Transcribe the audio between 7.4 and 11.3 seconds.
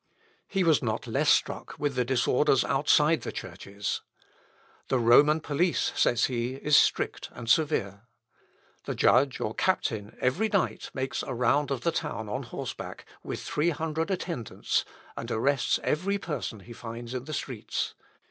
severe. The judge or captain every night makes